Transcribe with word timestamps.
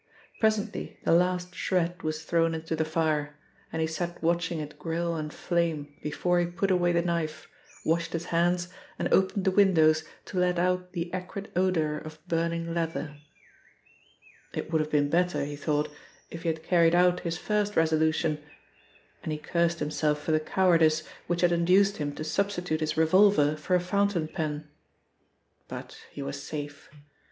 Presently 0.39 0.99
the 1.05 1.11
last 1.11 1.53
shred 1.53 2.01
was 2.01 2.25
thrown 2.25 2.55
into 2.55 2.75
the 2.75 2.83
fire 2.83 3.35
and 3.71 3.83
he 3.83 3.87
sat 3.87 4.19
watching 4.23 4.59
it 4.59 4.79
grill 4.79 5.15
and 5.15 5.31
flame 5.31 5.93
before 6.01 6.39
he 6.39 6.47
put 6.47 6.71
away 6.71 6.91
the 6.91 7.03
knife, 7.03 7.47
washed 7.85 8.13
his 8.13 8.25
hands 8.33 8.69
and 8.97 9.13
opened 9.13 9.45
the 9.45 9.51
windows 9.51 10.03
to 10.25 10.39
let 10.39 10.57
out 10.57 10.93
the 10.93 11.13
acrid 11.13 11.51
odour 11.55 11.97
of 11.99 12.17
burning 12.27 12.73
leather. 12.73 13.15
It 14.55 14.71
would 14.71 14.81
have 14.81 14.89
been 14.89 15.07
better, 15.11 15.45
he 15.45 15.55
thought, 15.55 15.87
if 16.31 16.41
he 16.41 16.47
had 16.47 16.63
carried 16.63 16.95
out 16.95 17.19
his 17.19 17.37
first 17.37 17.75
resolution, 17.75 18.41
and 19.21 19.31
he 19.31 19.37
cursed 19.37 19.77
himself 19.77 20.19
for 20.19 20.31
the 20.31 20.39
cowardice 20.39 21.03
which 21.27 21.41
had 21.41 21.51
induced 21.51 21.97
him 21.97 22.11
to 22.15 22.23
substitute 22.23 22.79
his 22.79 22.97
revolver 22.97 23.55
for 23.55 23.75
a 23.75 23.79
fountain 23.79 24.27
pen. 24.27 24.67
But 25.67 25.99
he 26.11 26.23
was 26.23 26.41
safe. 26.41 26.89